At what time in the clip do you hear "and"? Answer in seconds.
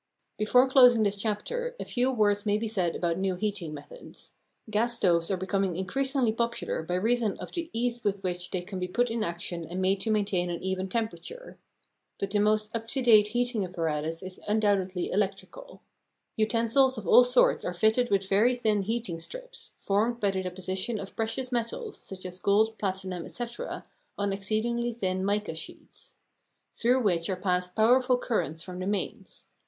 9.63-9.79